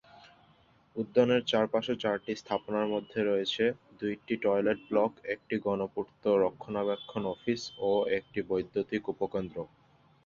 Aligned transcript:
উদ্যানের 0.95 1.41
চারপাশে 1.51 1.93
চারটি 2.03 2.31
স্থাপনার 2.35 2.85
মধ্যে 2.87 3.19
রয়েছে, 3.23 3.63
দুইটি 3.99 4.33
টয়লেট 4.43 4.79
ব্লক, 4.89 5.11
একটি 5.35 5.55
গণপূর্ত 5.65 6.23
রক্ষণাবেক্ষণ 6.43 7.23
অফিস 7.35 7.61
ও 7.81 7.89
একটি 8.17 8.39
বৈদ্যুতিক 8.49 9.03
উপকেন্দ্র। 9.13 9.57